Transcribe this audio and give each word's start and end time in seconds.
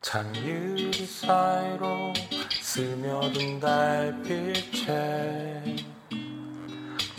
창유리 0.00 0.92
사이로 1.06 2.14
스며든 2.62 3.60
달빛에 3.60 4.96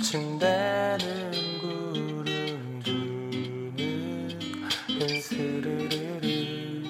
침대는 0.03 1.31
구름 1.59 2.79
두는 2.83 4.29
스르르르 5.21 6.81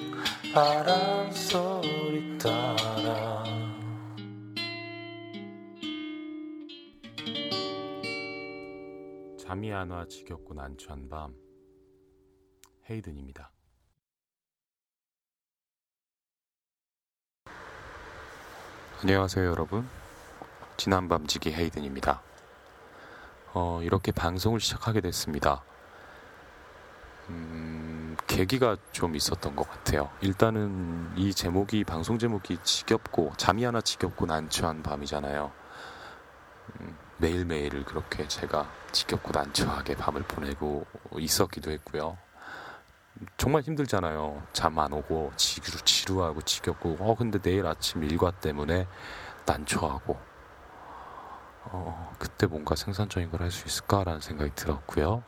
바람 0.54 1.30
소리 1.30 2.38
따라 2.38 3.44
잠이 9.38 9.70
안 9.72 9.90
와 9.90 10.06
지겹고 10.08 10.54
난처한 10.54 11.08
밤 11.10 11.34
헤이든입니다. 12.88 13.52
안녕하세요 19.04 19.50
여러분. 19.50 19.88
지난밤 20.76 21.26
지기 21.26 21.52
헤이든입니다. 21.52 22.22
어, 23.52 23.80
이렇게 23.82 24.12
방송을 24.12 24.60
시작하게 24.60 25.00
됐습니다. 25.00 25.64
음, 27.28 28.16
계기가 28.28 28.76
좀 28.92 29.16
있었던 29.16 29.56
것 29.56 29.68
같아요. 29.68 30.08
일단은 30.20 31.14
이 31.16 31.34
제목이 31.34 31.82
방송 31.82 32.16
제목이 32.16 32.58
지겹고 32.62 33.32
잠이 33.36 33.64
하나 33.64 33.80
지겹고 33.80 34.26
난처한 34.26 34.84
밤이잖아요. 34.84 35.50
음, 36.80 36.96
매일매일을 37.16 37.84
그렇게 37.84 38.28
제가 38.28 38.70
지겹고 38.92 39.32
난처하게 39.32 39.96
밤을 39.96 40.22
보내고 40.22 40.86
있었기도 41.18 41.72
했고요 41.72 42.18
정말 43.36 43.62
힘들잖아요. 43.62 44.42
잠 44.52 44.78
안 44.78 44.92
오고 44.92 45.32
지루 45.36 45.78
지루하고 45.84 46.42
지겹고 46.42 46.96
어 47.00 47.14
근데 47.16 47.38
내일 47.38 47.66
아침 47.66 48.02
일과 48.04 48.30
때문에 48.30 48.86
난처하고 49.46 50.18
어 51.64 52.14
그때 52.18 52.46
뭔가 52.46 52.74
생산적인 52.74 53.30
걸 53.30 53.42
할 53.42 53.50
수 53.50 53.66
있을까라는 53.66 54.20
생각이 54.20 54.52
들었고요. 54.54 55.22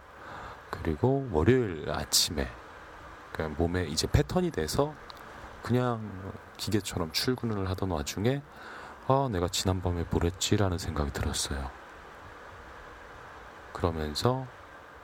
그리고 0.70 1.28
월요일 1.32 1.90
아침에 1.90 2.48
그러니까 3.32 3.58
몸에 3.62 3.84
이제 3.86 4.06
패턴이 4.10 4.50
돼서 4.50 4.94
그냥 5.62 6.32
기계처럼 6.56 7.12
출근을 7.12 7.68
하던 7.70 7.90
와중에 7.90 8.42
아 9.08 9.28
내가 9.30 9.48
지난밤에 9.48 10.04
뭘 10.10 10.24
했지라는 10.24 10.78
생각이 10.78 11.12
들었어요. 11.12 11.70
그러면서 13.72 14.46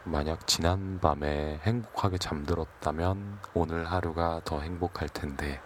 만약 0.05 0.47
지난밤에 0.47 1.61
행복하게 1.63 2.19
잠들었다면 2.19 3.39
오늘 3.55 3.85
하루가 3.91 4.41
더 4.45 4.61
행복할 4.61 5.09
텐데, 5.09 5.61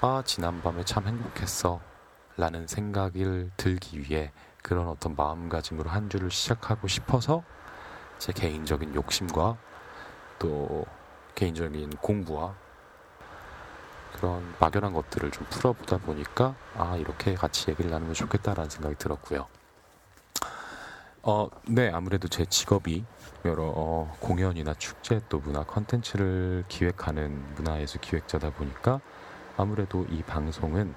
아, 0.00 0.22
지난밤에 0.26 0.84
참 0.84 1.06
행복했어. 1.06 1.80
라는 2.36 2.66
생각을 2.66 3.50
들기 3.56 4.00
위해 4.00 4.32
그런 4.62 4.88
어떤 4.88 5.14
마음가짐으로 5.14 5.90
한 5.90 6.08
주를 6.08 6.30
시작하고 6.30 6.88
싶어서 6.88 7.42
제 8.18 8.32
개인적인 8.32 8.94
욕심과 8.94 9.58
또 10.38 10.86
개인적인 11.34 11.90
공부와 11.98 12.54
그런 14.14 14.54
막연한 14.58 14.92
것들을 14.92 15.30
좀 15.30 15.46
풀어보다 15.50 15.98
보니까 15.98 16.54
아, 16.76 16.96
이렇게 16.96 17.34
같이 17.34 17.70
얘기를 17.70 17.90
나누면 17.90 18.14
좋겠다라는 18.14 18.70
생각이 18.70 18.96
들었고요. 18.96 19.46
어, 21.24 21.48
네, 21.68 21.90
아무래도 21.90 22.26
제 22.28 22.44
직업이 22.44 23.04
여러 23.44 23.64
어, 23.74 24.16
공연이나 24.20 24.74
축제 24.74 25.20
또 25.28 25.38
문화 25.38 25.62
컨텐츠를 25.64 26.64
기획하는 26.68 27.54
문화예술 27.54 28.00
기획자다 28.00 28.50
보니까 28.50 29.00
아무래도 29.56 30.04
이 30.10 30.22
방송은 30.22 30.94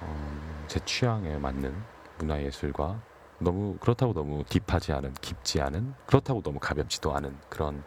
어, 0.00 0.64
제 0.66 0.80
취향에 0.84 1.38
맞는 1.38 1.74
문화예술과 2.18 3.00
너무 3.38 3.76
그렇다고 3.78 4.14
너무 4.14 4.42
딥하지 4.48 4.92
않은 4.92 5.14
깊지 5.20 5.60
않은 5.60 5.94
그렇다고 6.06 6.42
너무 6.42 6.58
가볍지도 6.58 7.14
않은 7.14 7.38
그런 7.48 7.84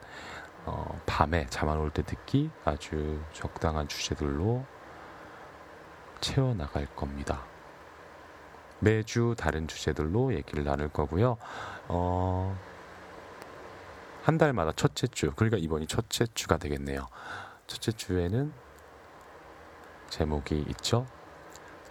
어, 0.66 0.98
밤에 1.06 1.46
잠 1.50 1.68
안 1.70 1.78
올 1.80 1.92
때 1.92 2.04
듣기 2.04 2.52
아주 2.64 3.20
적당한 3.34 3.88
주제들로 3.88 4.64
채워 6.22 6.54
나갈 6.54 6.86
겁니다. 6.96 7.44
매주 8.80 9.36
다른 9.38 9.68
주제들로 9.68 10.34
얘기를 10.34 10.64
나눌 10.64 10.90
거고요. 10.90 11.38
어, 11.88 12.58
한 14.24 14.38
달마다 14.38 14.72
첫째 14.72 15.08
주, 15.08 15.32
그러니까 15.36 15.58
이번이 15.58 15.88
첫째 15.88 16.26
주가 16.34 16.58
되겠네요. 16.58 17.08
첫째 17.68 17.92
주에는 17.92 18.52
제목이 20.10 20.66
있죠. 20.70 21.06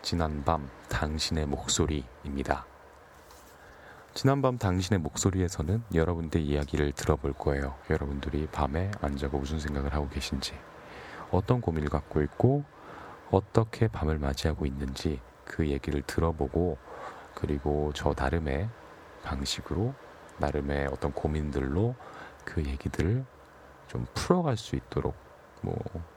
지난밤 0.03 0.69
당신의 0.89 1.47
목소리입니다. 1.47 2.67
지난밤 4.15 4.59
당신의 4.59 5.01
목소리에서는 5.01 5.85
여러분들 5.95 6.41
이야기를 6.41 6.93
들어볼 6.93 7.35
거예요. 7.35 7.77
여러분들이 7.89 8.49
밤에 8.49 8.91
앉아고 9.01 9.39
무슨 9.39 9.61
생각을 9.61 9.95
하고 9.95 10.09
계신지, 10.09 10.55
어떤 11.31 11.61
고민을 11.61 11.89
갖고 11.89 12.23
있고, 12.23 12.65
어떻게 13.31 13.87
밤을 13.89 14.19
맞이하고 14.19 14.67
있는지 14.67 15.21
그 15.49 15.67
얘기를 15.69 16.03
들어보고 16.03 16.79
그리고 17.35 17.93
저 17.95 18.15
나름의 18.17 18.69
방식으로 19.25 19.95
나름의 20.39 20.89
어떤 20.89 21.13
고민들로 21.13 21.95
그 22.45 22.65
얘기들을 22.65 23.25
좀 23.89 24.07
풀어갈 24.15 24.57
수 24.57 24.77
있도록 24.77 25.17
뭐 25.63 25.77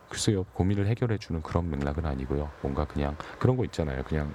글쎄요 0.10 0.44
고민을 0.54 0.88
해결해 0.88 1.18
주는 1.18 1.42
그런 1.42 1.70
맥락은 1.72 2.06
아니고요. 2.06 2.52
뭔가 2.62 2.86
그냥 2.86 3.16
그런 3.40 3.58
거 3.58 3.64
있잖아요. 3.66 4.04
그냥 4.04 4.34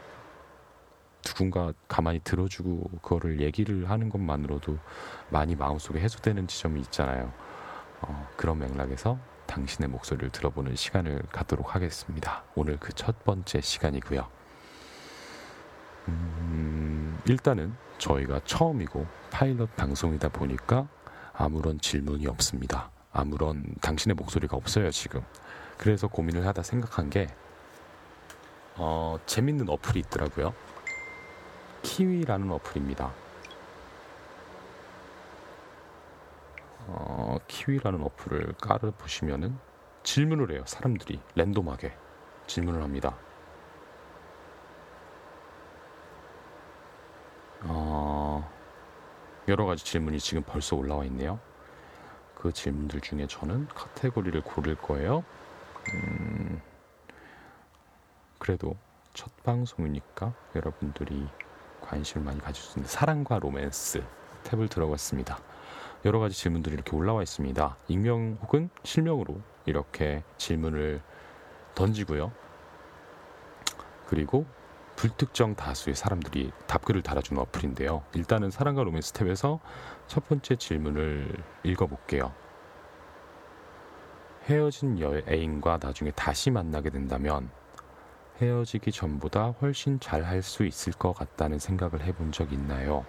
누군가 1.22 1.72
가만히 1.88 2.20
들어주고 2.20 2.90
그거를 3.02 3.40
얘기를 3.40 3.90
하는 3.90 4.08
것만으로도 4.08 4.78
많이 5.30 5.54
마음속에 5.56 6.00
해소되는 6.00 6.46
지점이 6.46 6.80
있잖아요. 6.82 7.32
어, 8.02 8.28
그런 8.36 8.58
맥락에서 8.58 9.18
당신의 9.46 9.88
목소리를 9.90 10.30
들어보는 10.30 10.76
시간을 10.76 11.22
갖도록 11.32 11.74
하겠습니다. 11.74 12.44
오늘 12.54 12.78
그 12.78 12.92
첫 12.92 13.24
번째 13.24 13.60
시간이고요 13.60 14.26
음, 16.08 17.18
일단은 17.26 17.74
저희가 17.98 18.40
처음이고 18.44 19.06
파일럿 19.30 19.74
방송이다 19.76 20.28
보니까 20.28 20.88
아무런 21.32 21.80
질문이 21.80 22.26
없습니다. 22.26 22.90
아무런 23.12 23.64
당신의 23.80 24.14
목소리가 24.14 24.56
없어요, 24.56 24.90
지금. 24.90 25.22
그래서 25.78 26.06
고민을 26.06 26.46
하다 26.46 26.62
생각한 26.62 27.10
게, 27.10 27.26
어, 28.76 29.18
재밌는 29.26 29.68
어플이 29.68 30.00
있더라고요. 30.00 30.54
키위라는 31.82 32.50
어플입니다. 32.50 33.12
어, 36.88 37.38
키위라는 37.48 38.02
어플을 38.02 38.54
깔아보시면은 38.60 39.58
질문을 40.02 40.52
해요, 40.52 40.62
사람들이. 40.66 41.20
랜덤하게 41.34 41.92
질문을 42.46 42.82
합니다. 42.82 43.16
여러 49.48 49.64
가지 49.64 49.84
질문이 49.84 50.18
지금 50.18 50.42
벌써 50.42 50.76
올라와 50.76 51.04
있네요. 51.04 51.38
그 52.34 52.52
질문들 52.52 53.00
중에 53.00 53.26
저는 53.26 53.68
카테고리를 53.68 54.40
고를 54.42 54.74
거예요. 54.76 55.24
음, 55.94 56.60
그래도 58.38 58.76
첫 59.14 59.30
방송이니까 59.44 60.34
여러분들이 60.54 61.26
관심을 61.80 62.24
많이 62.24 62.40
가질 62.40 62.62
수 62.62 62.78
있는 62.78 62.88
사랑과 62.88 63.38
로맨스 63.38 64.02
탭을 64.44 64.68
들어갔습니다. 64.68 65.38
여러 66.04 66.18
가지 66.18 66.36
질문들이 66.36 66.74
이렇게 66.74 66.94
올라와 66.94 67.22
있습니다. 67.22 67.76
익명 67.88 68.38
혹은 68.42 68.68
실명으로 68.84 69.40
이렇게 69.64 70.22
질문을 70.36 71.00
던지고요. 71.74 72.32
그리고 74.06 74.46
불특정 74.96 75.54
다수의 75.54 75.94
사람들이 75.94 76.52
답글을 76.66 77.02
달아주는 77.02 77.40
어플인데요. 77.42 78.02
일단은 78.14 78.50
사랑과 78.50 78.82
로맨스 78.82 79.12
탭에서 79.12 79.60
첫 80.06 80.26
번째 80.26 80.56
질문을 80.56 81.36
읽어볼게요. 81.62 82.32
헤어진 84.46 84.98
여애인과 85.00 85.78
나중에 85.82 86.12
다시 86.12 86.50
만나게 86.50 86.90
된다면 86.90 87.50
헤어지기 88.40 88.92
전보다 88.92 89.48
훨씬 89.60 89.98
잘 89.98 90.22
할 90.24 90.42
수 90.42 90.64
있을 90.64 90.92
것 90.92 91.12
같다는 91.12 91.58
생각을 91.58 92.02
해본 92.02 92.32
적 92.32 92.52
있나요? 92.52 93.04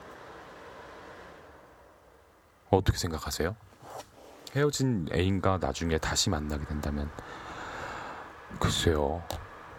어떻게 2.70 2.98
생각하세요? 2.98 3.56
헤어진 4.56 5.08
애인과 5.12 5.60
나중에 5.60 5.98
다시 5.98 6.30
만나게 6.30 6.66
된다면 6.66 7.10
글쎄요, 8.60 9.22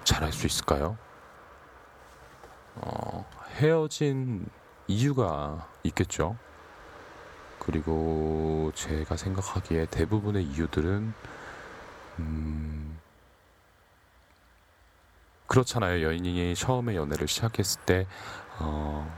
잘 0.04 0.22
할 0.22 0.32
수 0.32 0.46
있을까요? 0.46 0.96
어, 2.82 3.26
헤어진 3.56 4.46
이유가 4.86 5.68
있겠죠. 5.84 6.36
그리고 7.58 8.72
제가 8.74 9.16
생각하기에 9.16 9.86
대부분의 9.86 10.44
이유들은 10.44 11.14
음, 12.20 12.98
그렇잖아요. 15.46 16.02
연인이 16.06 16.54
처음에 16.54 16.94
연애를 16.96 17.26
시작했을 17.28 17.80
때, 17.86 18.06
어, 18.58 19.10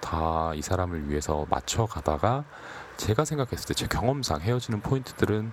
다 0.00 0.52
이 0.54 0.62
사람을 0.62 1.08
위해서 1.10 1.46
맞춰가다가 1.50 2.44
제가 2.96 3.24
생각했을 3.24 3.66
때 3.68 3.74
제 3.74 3.86
경험상 3.88 4.40
헤어지는 4.42 4.80
포인트들은 4.82 5.52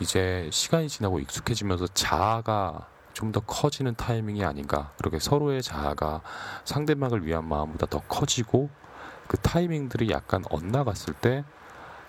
이제 0.00 0.48
시간이 0.52 0.88
지나고 0.88 1.20
익숙해지면서 1.20 1.86
자아가 1.88 2.88
좀 3.12 3.32
더 3.32 3.40
커지는 3.40 3.94
타이밍이 3.94 4.44
아닌가. 4.44 4.92
그렇게 4.98 5.18
서로의 5.18 5.62
자아가 5.62 6.20
상대방을 6.64 7.24
위한 7.24 7.48
마음보다 7.48 7.86
더 7.86 8.00
커지고 8.00 8.68
그 9.26 9.36
타이밍들이 9.38 10.10
약간 10.10 10.44
엇나갔을 10.50 11.14
때 11.14 11.44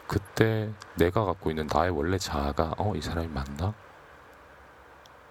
그때 0.08 0.70
내가 0.96 1.24
갖고 1.24 1.50
있는 1.50 1.68
나의 1.72 1.92
원래 1.92 2.18
자아가 2.18 2.74
어, 2.78 2.94
이 2.96 3.02
사람이 3.02 3.28
맞나? 3.28 3.74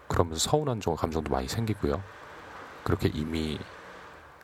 그러면서 0.09 0.51
서운한 0.51 0.81
감정도 0.81 1.31
많이 1.31 1.49
생기고요. 1.49 2.03
그렇게 2.85 3.09
이미 3.09 3.59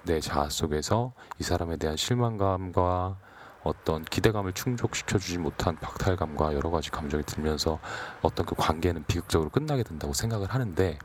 내 0.02 0.20
자아 0.20 0.48
속에서 0.48 1.12
이 1.38 1.42
사람에 1.42 1.76
대한 1.76 1.96
실망감과 1.96 3.16
어떤 3.64 4.04
기대감을 4.04 4.52
충족시켜주지 4.52 5.38
못한 5.38 5.76
박탈감과 5.76 6.54
여러 6.54 6.70
가지 6.70 6.90
감정이 6.90 7.24
들면서 7.24 7.78
어떤 8.22 8.46
그 8.46 8.54
관계는 8.54 9.04
비극적으로 9.06 9.50
끝나게 9.50 9.82
된다고 9.82 10.12
생각을 10.14 10.48
하는데, 10.48 10.98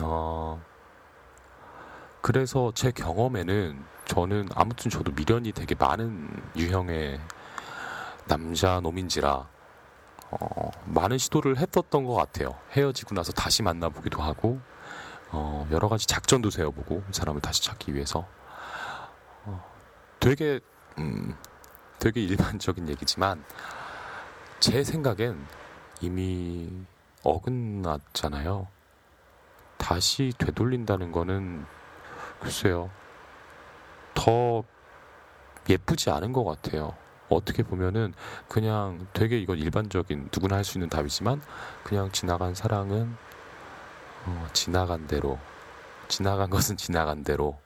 어, 0.00 0.62
그래서 2.20 2.72
제 2.74 2.90
경험에는 2.90 3.84
저는 4.06 4.48
아무튼 4.54 4.90
저도 4.90 5.12
미련이 5.12 5.52
되게 5.52 5.74
많은 5.74 6.28
유형의 6.56 7.20
남자 8.26 8.80
놈인지라 8.80 9.48
어, 10.30 10.70
많은 10.86 11.18
시도를 11.18 11.58
했었던 11.58 12.04
것 12.04 12.14
같아요. 12.14 12.56
헤어지고 12.72 13.14
나서 13.14 13.32
다시 13.32 13.62
만나보기도 13.62 14.22
하고 14.22 14.60
어, 15.30 15.66
여러 15.70 15.88
가지 15.88 16.06
작전도 16.06 16.50
세워보고 16.50 17.02
사람을 17.10 17.40
다시 17.40 17.62
찾기 17.62 17.94
위해서 17.94 18.26
어, 19.44 19.64
되게 20.20 20.60
음, 20.98 21.36
되게 21.98 22.22
일반적인 22.22 22.88
얘기지만 22.88 23.44
제 24.60 24.84
생각엔 24.84 25.46
이미 26.00 26.70
어긋났잖아요. 27.22 28.68
다시 29.82 30.32
되돌린다는 30.38 31.10
거는 31.10 31.66
글쎄요 32.40 32.88
더 34.14 34.62
예쁘지 35.68 36.08
않은 36.10 36.32
것 36.32 36.44
같아요. 36.44 36.94
어떻게 37.28 37.64
보면은 37.64 38.14
그냥 38.48 39.06
되게 39.12 39.38
이건 39.38 39.58
일반적인 39.58 40.28
누구나 40.32 40.56
할 40.56 40.64
수 40.64 40.78
있는 40.78 40.88
답이지만 40.88 41.42
그냥 41.82 42.12
지나간 42.12 42.54
사랑은 42.54 43.16
어, 44.26 44.46
지나간 44.52 45.08
대로 45.08 45.38
지나간 46.06 46.48
것은 46.48 46.76
지나간 46.76 47.24
대로 47.24 47.58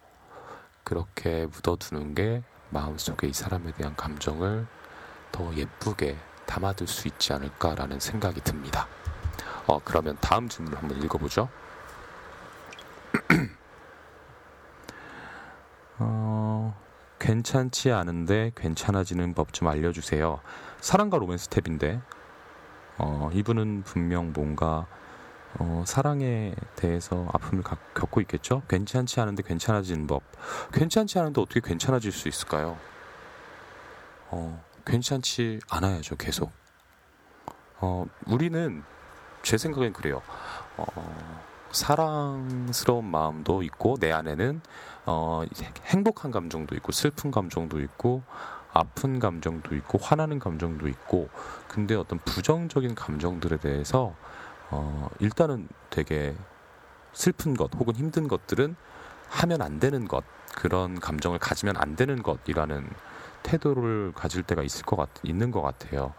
그렇게 0.84 1.46
묻어두는 1.46 2.14
게 2.14 2.42
마음속에 2.70 3.28
이 3.28 3.32
사람에 3.34 3.72
대한 3.72 3.94
감정을 3.94 4.66
더 5.32 5.54
예쁘게 5.54 6.16
담아둘 6.46 6.86
수 6.86 7.08
있지 7.08 7.34
않을까라는 7.34 8.00
생각이 8.00 8.40
듭니다. 8.40 8.86
어, 9.66 9.80
그러면 9.84 10.16
다음 10.22 10.48
질문을 10.48 10.78
한번 10.78 11.02
읽어보죠. 11.02 11.48
어, 15.98 16.74
괜찮지 17.18 17.90
않은데 17.92 18.52
괜찮아지는 18.56 19.34
법 19.34 19.52
좀 19.52 19.68
알려주세요. 19.68 20.40
사랑과 20.80 21.18
로맨스 21.18 21.48
탭인데, 21.50 22.02
어, 22.98 23.30
이분은 23.32 23.82
분명 23.84 24.32
뭔가 24.34 24.86
어, 25.58 25.84
사랑에 25.86 26.54
대해서 26.74 27.26
아픔을 27.32 27.62
가, 27.62 27.76
겪고 27.94 28.20
있겠죠? 28.22 28.62
괜찮지 28.68 29.20
않은데 29.20 29.42
괜찮아지는 29.42 30.06
법. 30.06 30.22
괜찮지 30.72 31.18
않은데 31.18 31.40
어떻게 31.40 31.60
괜찮아질 31.60 32.12
수 32.12 32.28
있을까요? 32.28 32.76
어, 34.28 34.62
괜찮지 34.84 35.60
않아야죠, 35.70 36.16
계속. 36.16 36.52
어, 37.80 38.04
우리는, 38.26 38.82
제 39.42 39.56
생각엔 39.56 39.94
그래요. 39.94 40.20
어, 40.76 40.84
사랑스러운 41.72 43.04
마음도 43.04 43.62
있고, 43.62 43.96
내 43.98 44.12
안에는, 44.12 44.60
어, 45.06 45.44
행복한 45.86 46.30
감정도 46.30 46.74
있고, 46.76 46.92
슬픈 46.92 47.30
감정도 47.30 47.80
있고, 47.80 48.22
아픈 48.72 49.18
감정도 49.18 49.74
있고, 49.74 49.98
화나는 49.98 50.38
감정도 50.38 50.88
있고, 50.88 51.28
근데 51.68 51.94
어떤 51.94 52.18
부정적인 52.20 52.94
감정들에 52.94 53.58
대해서 53.58 54.14
어, 54.70 55.08
일단은 55.20 55.68
되게 55.90 56.34
슬픈 57.12 57.54
것 57.54 57.74
혹은 57.74 57.94
힘든 57.94 58.28
것들은 58.28 58.76
하면 59.28 59.62
안 59.62 59.78
되는 59.78 60.06
것 60.06 60.24
그런 60.54 60.98
감정을 60.98 61.38
가지면 61.38 61.76
안 61.76 61.96
되는 61.96 62.22
것이라는 62.22 62.88
태도를 63.42 64.12
가질 64.14 64.42
때가 64.42 64.62
있을 64.62 64.84
것 64.84 64.96
같, 64.96 65.08
있는 65.22 65.50
것 65.50 65.62
같아요. 65.62 66.14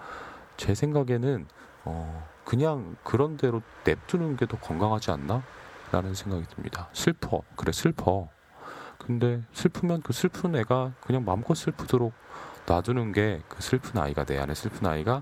제 0.56 0.74
생각에는 0.74 1.48
어, 1.88 2.28
그냥 2.44 2.96
그런 3.04 3.38
대로 3.38 3.62
냅두는 3.86 4.36
게 4.38 4.46
더 4.46 4.58
건강하지 4.60 5.12
않나? 5.12 5.42
라는 5.92 6.14
생각이 6.14 6.46
듭니다. 6.54 6.90
슬퍼. 6.94 7.42
그래, 7.56 7.72
슬퍼. 7.72 8.28
근데 8.98 9.42
슬프면 9.54 10.02
그 10.02 10.12
슬픈 10.12 10.56
애가 10.56 10.92
그냥 11.02 11.24
마음껏 11.24 11.56
슬프도록 11.56 12.14
놔두는 12.66 13.14
게 13.14 13.42
그 13.48 13.62
슬픈 13.62 14.02
아이가 14.02 14.26
내 14.26 14.38
안에 14.38 14.54
슬픈 14.54 14.86
아이가 14.88 15.22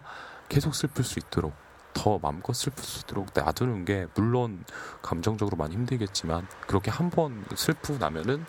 계속 0.49 0.73
슬플 0.73 1.03
수 1.03 1.19
있도록 1.19 1.53
더 1.93 2.17
마음껏 2.19 2.53
슬플 2.53 2.83
수 2.83 3.01
있도록 3.01 3.27
놔두는 3.35 3.85
게 3.85 4.07
물론 4.15 4.63
감정적으로 5.03 5.55
많이 5.57 5.75
힘들겠지만 5.75 6.47
그렇게 6.67 6.89
한 6.89 7.09
번 7.11 7.45
슬프고 7.55 7.99
나면은 7.99 8.43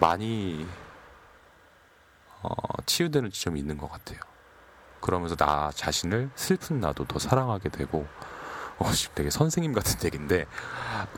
많이 0.00 0.66
어, 2.42 2.48
치유되는 2.86 3.30
지점이 3.30 3.58
있는 3.58 3.76
것 3.78 3.90
같아요. 3.90 4.20
그러면서 5.00 5.36
나 5.36 5.70
자신을 5.74 6.30
슬픈 6.34 6.80
나도 6.80 7.04
더 7.04 7.18
사랑하게 7.18 7.68
되고 7.68 8.06
어, 8.78 8.90
되게 9.14 9.30
선생님 9.30 9.72
같은 9.72 10.04
얘기인데 10.04 10.46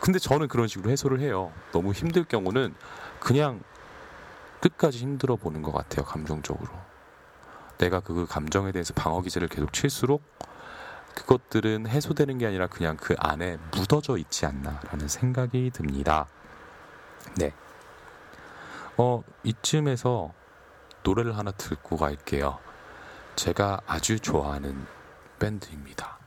근데 0.01 0.19
저는 0.19 0.49
그런 0.49 0.67
식으로 0.67 0.91
해소를 0.91 1.21
해요. 1.21 1.53
너무 1.73 1.93
힘들 1.93 2.25
경우는 2.25 2.75
그냥 3.19 3.63
끝까지 4.61 4.99
힘들어 4.99 5.37
보는 5.37 5.63
것 5.63 5.73
같아요. 5.73 6.05
감정적으로. 6.05 6.69
내가 7.79 8.01
그 8.01 8.27
감정에 8.29 8.73
대해서 8.73 8.93
방어 8.95 9.23
기제를 9.23 9.49
계속 9.49 9.73
칠수록 9.73 10.23
그것들은 11.15 11.87
해소되는 11.87 12.39
게 12.39 12.47
아니라 12.47 12.67
그냥 12.67 12.97
그 12.97 13.15
안에 13.19 13.59
묻어져 13.73 14.17
있지 14.19 14.47
않나라는 14.47 15.09
생각이 15.09 15.71
듭니다. 15.73 16.27
네. 17.37 17.53
어, 18.97 19.23
이쯤에서 19.45 20.33
노래를 21.03 21.37
하나 21.37 21.51
듣고 21.53 21.97
갈게요. 21.97 22.59
제가 23.37 23.81
아주 23.87 24.19
좋아하는 24.21 24.87
밴드입니다. 25.39 26.19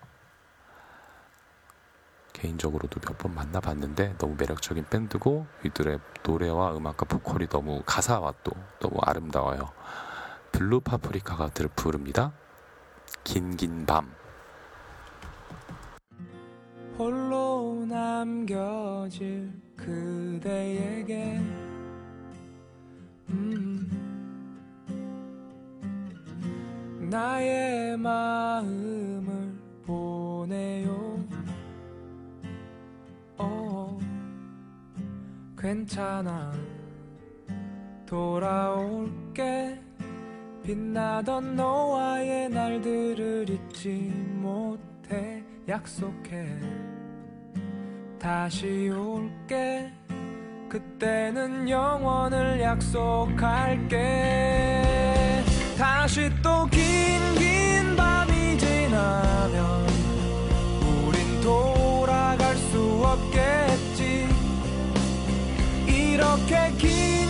개인적으로도 2.34 3.00
몇 3.00 3.18
번 3.18 3.34
만나봤는데 3.36 4.18
너무 4.18 4.36
매력적인 4.38 4.86
밴드고 4.90 5.46
이들의 5.66 6.00
노래와 6.26 6.76
음악과 6.76 7.06
보컬이 7.06 7.48
너무 7.48 7.82
가사와 7.86 8.34
또 8.44 8.52
너무 8.80 8.98
아름다워요. 9.02 9.72
블루 10.52 10.82
파프리카가 10.82 11.50
들 11.50 11.68
부릅니다. 11.70 12.34
긴긴 13.24 13.86
밤. 13.86 14.14
홀로 16.98 17.86
남겨질 17.88 19.52
그대에게 19.78 21.38
음, 23.30 24.13
나의 27.14 27.96
마음을 27.96 29.54
보내요. 29.86 31.24
어, 33.38 34.00
괜찮아. 35.56 36.52
돌아올게. 38.08 39.80
빛나던 40.64 41.56
너와의 41.56 42.50
날들을 42.50 43.48
잊지 43.48 44.12
못해. 44.32 45.44
약속해. 45.68 46.48
다시 48.18 48.90
올게. 48.90 49.94
그때는 50.68 51.70
영원을 51.70 52.60
약속할게. 52.60 54.02
다시 55.78 56.30
또긴 56.42 56.83
이렇게 66.24 66.72
긴 66.78 67.23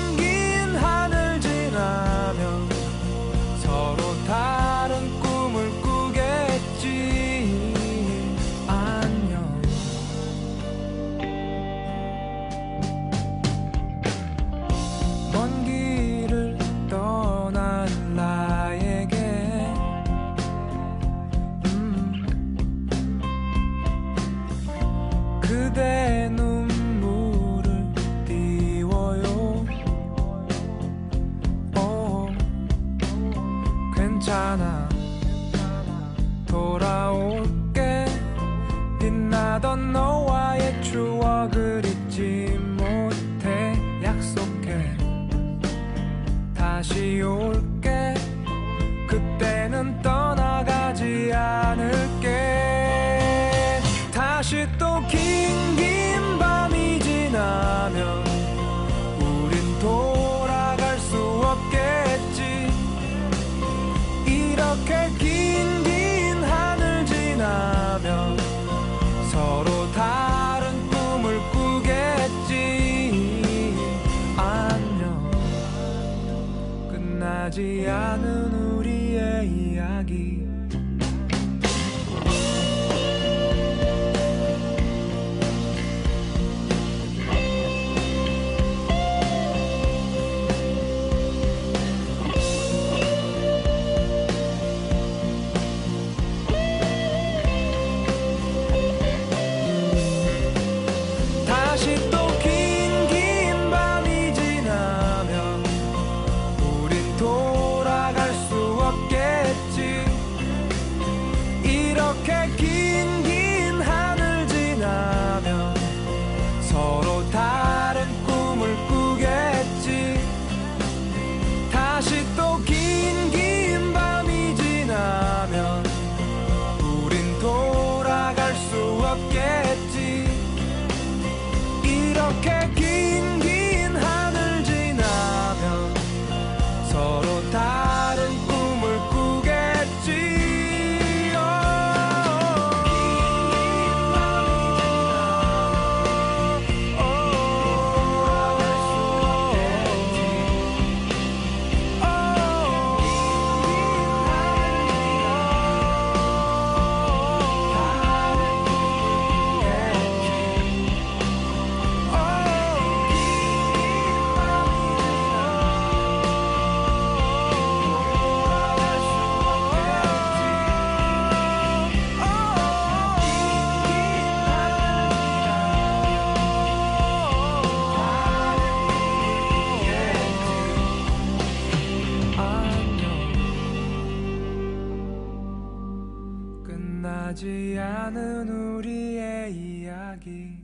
않은 188.03 188.49
우리의 188.49 189.53
이야기 189.53 190.61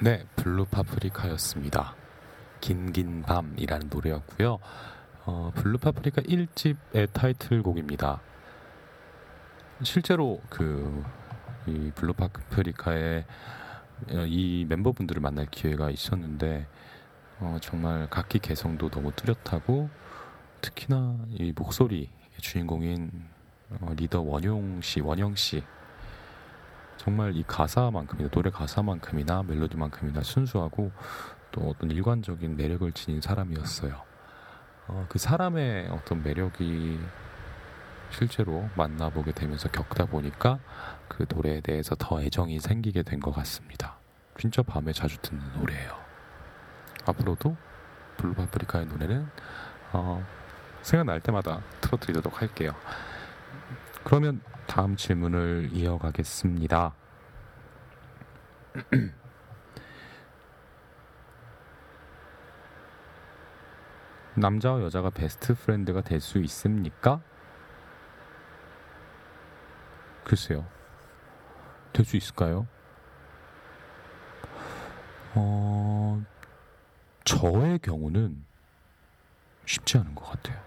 네, 0.00 0.26
블루 0.36 0.66
파프리카였습니다. 0.66 1.94
긴긴 2.60 3.22
밤이라는 3.22 3.88
노래였고요. 3.88 4.58
어, 5.24 5.50
블루 5.54 5.78
파프리카 5.78 6.20
1집의 6.22 7.12
타이틀곡입니다. 7.12 8.20
실제로 9.82 10.40
그 10.50 11.24
이 11.66 11.90
블루 11.94 12.12
파프리카의 12.14 13.24
어, 14.10 14.24
이 14.26 14.66
멤버분들을 14.68 15.20
만날 15.20 15.46
기회가 15.46 15.90
있었는데 15.90 16.66
어, 17.40 17.58
정말 17.60 18.08
각기 18.10 18.38
개성도 18.38 18.88
너무 18.90 19.12
뚜렷하고 19.12 19.88
특히나 20.60 21.18
이 21.30 21.52
목소리 21.54 22.10
주인공인 22.38 23.10
어, 23.80 23.92
리더 23.96 24.20
원용 24.20 24.80
씨, 24.80 25.00
원영 25.00 25.34
씨 25.34 25.62
정말 26.96 27.36
이 27.36 27.42
가사만큼이나 27.46 28.30
노래 28.30 28.50
가사만큼이나 28.50 29.42
멜로디만큼이나 29.42 30.22
순수하고 30.22 30.90
또 31.50 31.68
어떤 31.70 31.90
일관적인 31.90 32.56
매력을 32.56 32.90
지닌 32.92 33.20
사람이었어요. 33.20 34.00
어, 34.88 35.06
그 35.08 35.18
사람의 35.18 35.88
어떤 35.88 36.22
매력이 36.22 36.98
실제로 38.10 38.68
만나보게 38.76 39.32
되면서 39.32 39.68
겪다 39.70 40.06
보니까 40.06 40.60
그 41.08 41.26
노래에 41.28 41.60
대해서 41.60 41.94
더 41.98 42.22
애정이 42.22 42.60
생기게 42.60 43.02
된 43.02 43.20
것 43.20 43.32
같습니다. 43.32 43.96
진짜 44.38 44.62
밤에 44.62 44.92
자주 44.92 45.18
듣는 45.18 45.40
노래예요. 45.58 46.03
앞으로도 47.06 47.56
블루 48.16 48.34
파프리카의 48.34 48.86
노래는 48.86 49.28
어, 49.92 50.24
생각날 50.82 51.20
때마다 51.20 51.60
틀어드리도록 51.80 52.40
할게요. 52.40 52.72
그러면 54.04 54.40
다음 54.66 54.96
질문을 54.96 55.70
이어가겠습니다. 55.72 56.94
남자와 64.36 64.82
여자가 64.82 65.10
best 65.10 65.54
friend가 65.54 66.00
될 66.00 66.20
수 66.20 66.38
있습니까? 66.38 67.20
글쎄요. 70.24 70.66
될 71.92 72.04
수 72.04 72.16
있을까요? 72.16 72.66
어, 75.34 76.22
저의 77.24 77.78
경우는 77.78 78.44
쉽지 79.66 79.98
않은 79.98 80.14
것 80.14 80.24
같아요. 80.24 80.60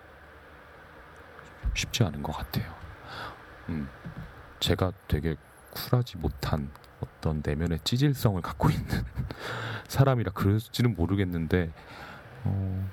쉽지 1.74 2.04
않은 2.04 2.24
것 2.24 2.32
같아요. 2.32 2.74
음, 3.70 3.88
제가 4.60 4.92
되게 5.08 5.36
쿨하지 5.72 6.18
못한 6.18 6.72
어떤 7.00 7.42
내면의 7.46 7.80
찌질성을 7.84 8.42
갖고 8.42 8.70
있는 8.70 8.88
사람이라 9.88 10.32
그럴지는 10.32 10.96
모르겠는데, 10.96 11.72
어, 12.46 12.90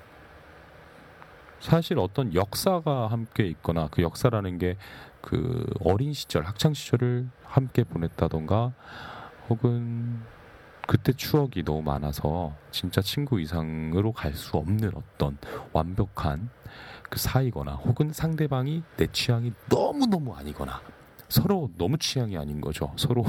사실 1.59 1.97
어떤 1.97 2.35
역사가 2.35 3.07
함께 3.07 3.47
있거나 3.47 3.87
그 3.91 4.03
역사라는 4.03 4.59
게 4.59 4.77
그 5.25 5.65
어린 5.79 6.13
시절, 6.13 6.43
학창 6.43 6.75
시절을 6.75 7.27
함께 7.43 7.83
보냈다던가 7.83 8.73
혹은 9.49 10.21
그때 10.87 11.13
추억이 11.13 11.63
너무 11.63 11.81
많아서 11.81 12.53
진짜 12.71 13.01
친구 13.01 13.39
이상으로 13.41 14.11
갈 14.11 14.33
수 14.35 14.57
없는 14.57 14.91
어떤 14.95 15.37
완벽한 15.73 16.49
그 17.09 17.17
사이거나 17.19 17.73
혹은 17.73 18.11
상대방이 18.11 18.83
내 18.97 19.07
취향이 19.07 19.53
너무너무 19.69 20.35
아니거나 20.35 20.81
서로 21.29 21.69
너무 21.77 21.97
취향이 21.97 22.37
아닌 22.37 22.61
거죠. 22.61 22.91
서로 22.97 23.23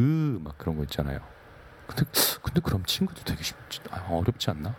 으 0.00 0.38
막 0.42 0.56
그런 0.58 0.76
거 0.76 0.82
있잖아요. 0.84 1.20
근데 1.86 2.04
근데 2.42 2.60
그럼 2.60 2.84
친구도 2.84 3.22
되게 3.24 3.42
쉽지 3.42 3.80
아, 3.90 4.06
어렵지 4.10 4.50
않나? 4.50 4.74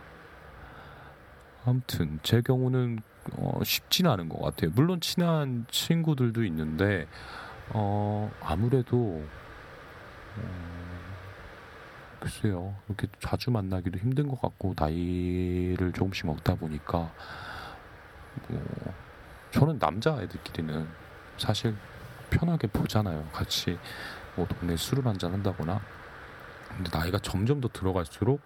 아무튼 1.64 2.20
제 2.22 2.40
경우는 2.40 3.00
어, 3.36 3.60
쉽진 3.64 4.06
않은 4.06 4.28
것 4.28 4.40
같아요. 4.40 4.70
물론 4.74 5.00
친한 5.00 5.66
친구들도 5.70 6.44
있는데 6.44 7.06
어, 7.70 8.30
아무래도 8.40 9.22
어, 10.36 10.79
글쎄요 12.20 12.74
이렇게 12.88 13.08
자주 13.18 13.50
만나기도 13.50 13.98
힘든 13.98 14.28
것 14.28 14.40
같고 14.40 14.74
나이를 14.78 15.92
조금씩 15.92 16.26
먹다 16.26 16.54
보니까 16.54 17.10
뭐, 18.48 18.62
저는 19.50 19.78
남자 19.78 20.20
애들끼리는 20.20 20.86
사실 21.36 21.74
편하게 22.30 22.68
보잖아요. 22.68 23.26
같이 23.32 23.78
뭐 24.36 24.46
동네 24.46 24.76
술을 24.76 25.04
한잔 25.06 25.32
한다거나. 25.32 25.80
근데 26.68 26.96
나이가 26.96 27.18
점점 27.18 27.60
더 27.60 27.68
들어갈수록 27.68 28.40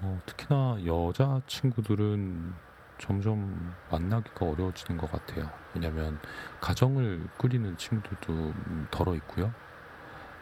어, 0.00 0.20
특히나 0.26 0.78
여자 0.86 1.40
친구들은 1.46 2.54
점점 2.98 3.74
만나기가 3.90 4.46
어려워지는 4.46 4.98
것 5.00 5.10
같아요. 5.10 5.50
왜냐하면 5.74 6.20
가정을 6.60 7.28
꾸리는 7.36 7.76
친구들도 7.76 8.54
덜어 8.90 9.14
있고요. 9.16 9.52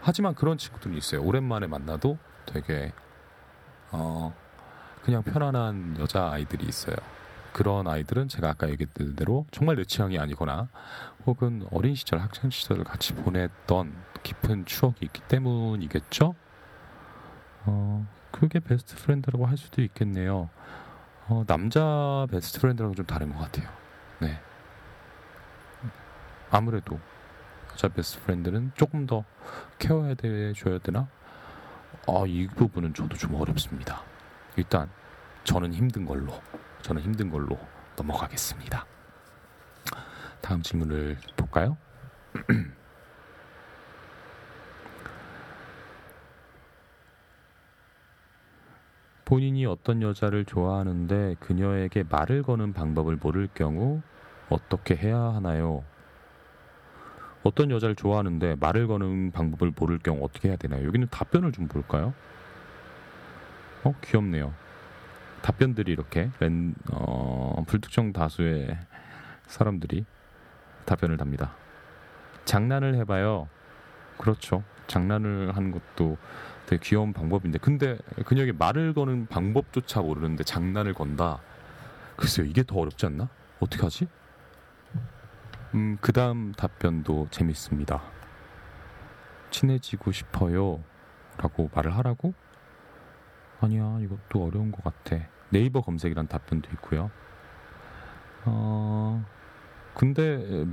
하지만 0.02 0.34
그런 0.34 0.58
친구들이 0.58 0.96
있어요. 0.98 1.22
오랜만에 1.22 1.66
만나도 1.66 2.18
되게 2.52 2.92
어 3.92 4.34
그냥 5.02 5.22
편안한 5.22 5.96
여자 5.98 6.30
아이들이 6.30 6.66
있어요. 6.66 6.96
그런 7.52 7.88
아이들은 7.88 8.28
제가 8.28 8.50
아까 8.50 8.68
얘기했던 8.68 9.16
대로 9.16 9.46
정말 9.50 9.76
내 9.76 9.84
취향이 9.84 10.18
아니거나 10.18 10.68
혹은 11.26 11.66
어린 11.72 11.94
시절 11.94 12.20
학창 12.20 12.50
시절을 12.50 12.84
같이 12.84 13.14
보냈던 13.14 13.92
깊은 14.22 14.66
추억이 14.66 14.96
있기 15.02 15.22
때문이겠죠. 15.22 16.34
어 17.66 18.06
그게 18.30 18.60
best 18.60 18.96
friend라고 18.96 19.46
할 19.46 19.56
수도 19.56 19.82
있겠네요. 19.82 20.48
어, 21.28 21.44
남자 21.46 22.26
best 22.30 22.60
friend랑은 22.60 22.96
좀 22.96 23.06
다른 23.06 23.32
것 23.32 23.38
같아요. 23.38 23.68
네. 24.20 24.40
아무래도 26.50 26.98
여자 27.72 27.88
best 27.88 28.20
friend는 28.22 28.72
조금 28.74 29.06
더 29.06 29.24
care해야 29.78 30.14
돼 30.14 30.52
줘야 30.54 30.78
되나? 30.78 31.08
아, 32.12 32.24
이 32.26 32.48
부분은 32.48 32.92
저도 32.92 33.16
좀 33.16 33.36
어렵습니다. 33.36 34.02
일단 34.56 34.90
저는 35.44 35.72
힘든 35.72 36.04
걸로 36.04 36.32
저는 36.82 37.00
힘든 37.02 37.30
걸로 37.30 37.56
넘어가겠습니다. 37.96 38.84
다음 40.40 40.60
질문을 40.60 41.18
볼까요? 41.36 41.76
본인이 49.24 49.64
어떤 49.66 50.02
여자를 50.02 50.44
좋아하는데 50.44 51.36
그녀에게 51.38 52.02
말을 52.10 52.42
거는 52.42 52.72
방법을 52.72 53.18
모를 53.22 53.48
경우 53.54 54.02
어떻게 54.48 54.96
해야 54.96 55.16
하나요? 55.16 55.84
어떤 57.42 57.70
여자를 57.70 57.94
좋아하는데 57.94 58.56
말을 58.60 58.86
거는 58.86 59.32
방법을 59.32 59.72
모를 59.76 59.98
경우 59.98 60.22
어떻게 60.22 60.48
해야 60.48 60.56
되나요? 60.56 60.86
여기는 60.86 61.08
답변을 61.10 61.52
좀 61.52 61.68
볼까요? 61.68 62.12
어, 63.82 63.94
귀엽네요. 64.02 64.52
답변들이 65.42 65.90
이렇게 65.92 66.30
랜, 66.38 66.74
어, 66.92 67.64
불특정 67.66 68.12
다수의 68.12 68.76
사람들이 69.46 70.04
답변을 70.84 71.16
답니다. 71.16 71.54
장난을 72.44 72.94
해봐요. 72.96 73.48
그렇죠. 74.18 74.62
장난을 74.86 75.56
하는 75.56 75.70
것도 75.70 76.18
되게 76.66 76.80
귀여운 76.82 77.12
방법인데, 77.12 77.58
근데 77.58 77.96
그녀에게 78.26 78.52
말을 78.52 78.92
거는 78.92 79.26
방법조차 79.28 80.02
모르는데 80.02 80.44
장난을 80.44 80.92
건다. 80.94 81.40
글쎄요, 82.16 82.46
이게 82.46 82.62
더 82.62 82.76
어렵지 82.76 83.06
않나? 83.06 83.28
어떻게 83.60 83.82
하지? 83.82 84.08
음, 85.74 85.98
그 86.00 86.12
다음 86.12 86.52
답변도 86.52 87.28
재밌습니다. 87.30 88.02
친해지고 89.50 90.10
싶어요. 90.10 90.82
라고 91.38 91.70
말을 91.74 91.96
하라고? 91.96 92.34
아니야, 93.60 93.98
이것도 94.00 94.44
어려운 94.44 94.72
것 94.72 94.82
같아. 94.82 95.16
네이버 95.50 95.80
검색이란 95.80 96.26
답변도 96.26 96.70
있고요. 96.74 97.10
어, 98.46 99.24
근데 99.94 100.66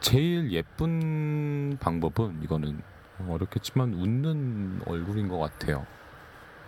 제일 0.00 0.50
예쁜 0.52 1.76
방법은 1.80 2.42
이거는 2.42 2.80
어렵겠지만 3.28 3.94
웃는 3.94 4.82
얼굴인 4.86 5.28
것 5.28 5.38
같아요. 5.38 5.86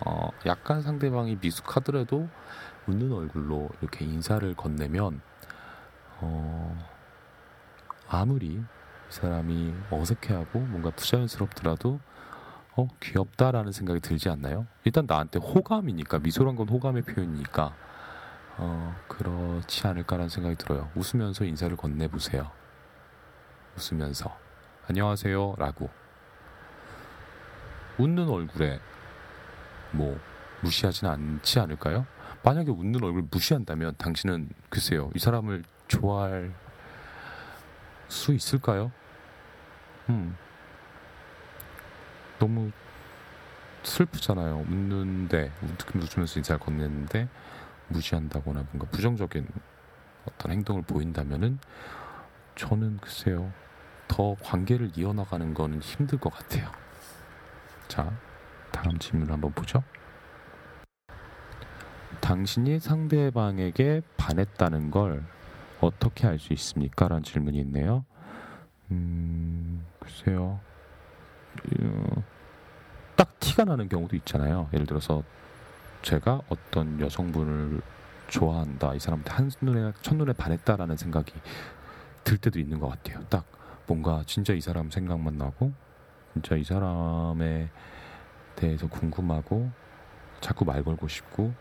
어, 0.05 0.31
약간 0.45 0.83
상대방이 0.83 1.39
미숙하더라도 1.41 2.29
웃는 2.87 3.13
얼굴로 3.13 3.69
이렇게 3.81 4.05
인사를 4.05 4.53
건네면 4.55 5.21
어, 6.19 7.00
아무리 8.11 8.47
이 8.47 8.63
사람이 9.09 9.73
어색해하고 9.91 10.59
뭔가 10.59 10.91
부자연스럽더라도 10.91 12.01
어 12.77 12.89
귀엽다라는 13.01 13.73
생각이 13.73 14.01
들지 14.01 14.29
않나요? 14.29 14.67
일단 14.85 15.07
나한테 15.07 15.39
호감이니까 15.39 16.19
미소란 16.19 16.57
건 16.57 16.69
호감의 16.69 17.03
표현이니까 17.03 17.75
어 18.59 18.97
그렇지 19.09 19.87
않을까라는 19.87 20.29
생각이 20.29 20.57
들어요. 20.57 20.91
웃으면서 20.97 21.45
인사를 21.45 21.77
건네 21.77 22.09
보세요. 22.09 22.51
웃으면서 23.77 24.37
안녕하세요라고 24.89 25.89
웃는 27.99 28.29
얼굴에 28.29 28.81
뭐 29.93 30.19
무시하진 30.63 31.07
않지 31.09 31.61
않을까요? 31.61 32.07
만약에 32.43 32.71
웃는 32.71 33.03
얼굴 33.05 33.25
무시한다면 33.31 33.95
당신은 33.99 34.49
글쎄요 34.69 35.11
이 35.15 35.19
사람을 35.19 35.63
좋아할 35.89 36.53
수 38.11 38.33
있을까요? 38.33 38.91
음. 40.09 40.37
너무 42.39 42.71
슬프잖아요. 43.83 44.65
웃는데 44.69 45.53
웃으면서 45.95 46.41
인사를 46.41 46.59
건네는데 46.59 47.29
무시한다거나 47.89 48.65
뭔가 48.73 48.91
부정적인 48.91 49.47
어떤 50.27 50.53
행동을 50.53 50.83
보인다면은 50.83 51.59
저는 52.57 52.99
글쎄요 52.99 53.53
더 54.07 54.37
관계를 54.43 54.91
이어나가는 54.97 55.55
거는 55.55 55.81
힘들 55.81 56.19
것 56.19 56.33
같아요. 56.33 56.71
자, 57.89 58.13
다음 58.71 58.99
질문 58.99 59.31
한번 59.31 59.53
보죠. 59.53 59.83
당신이 62.21 62.81
상대방에게 62.81 64.03
반했다는 64.17 64.91
걸 64.91 65.25
어떻게 65.81 66.27
알 66.27 66.39
수 66.39 66.53
있습니까? 66.53 67.09
라는 67.09 67.23
질문이 67.23 67.59
있네요. 67.61 68.05
음, 68.91 69.85
글쎄요. 69.99 70.61
어, 71.83 72.23
딱 73.17 73.39
티가 73.41 73.65
나는 73.65 73.89
경우도 73.89 74.17
있잖아요. 74.17 74.69
예를 74.73 74.87
들어서 74.87 75.23
제가 76.03 76.41
어떤 76.49 77.01
여성분을 77.01 77.81
좋아한다. 78.29 78.95
이 78.95 79.01
사람한테 79.01 79.31
한눈에 79.33 79.93
첫눈에 80.03 80.33
반했다라는 80.33 80.97
생각이 80.97 81.33
들 82.25 82.39
때도 82.39 82.59
있는 82.59 82.79
것 82.79 82.89
같아요. 82.89 83.21
딱 83.29 83.45
뭔가 83.87 84.23
진짜 84.27 84.53
이 84.53 84.61
사람 84.61 84.91
생각만 84.91 85.37
나고 85.37 85.73
진짜 86.33 86.55
이 86.57 86.63
사람에 86.65 87.69
대해서 88.55 88.89
궁금하고 88.89 89.71
자꾸 90.41 90.65
말 90.65 90.83
걸고 90.85 91.09
싶고 91.09 91.53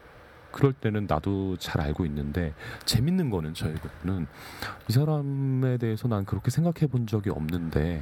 그럴 0.52 0.74
때는 0.74 1.06
나도 1.08 1.58
잘 1.58 1.82
알고 1.82 2.06
있는데 2.06 2.54
재밌는 2.86 3.30
거는 3.30 3.54
저희는 3.54 4.28
이 4.90 4.92
사람에 4.94 5.78
대해서 5.78 6.08
난 6.08 6.26
그렇게 6.26 6.50
생각해 6.50 6.88
본 6.88 7.08
적이 7.08 7.30
없는데 7.30 8.02